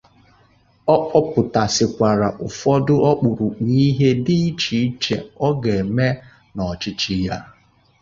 [0.93, 5.15] Ọ kpọpụtasịkwara ụfọdụ ọkpụrụkpụ ihe dị icheiche
[5.47, 6.07] ọ ga-eme
[6.55, 7.37] n'ọchịchị ya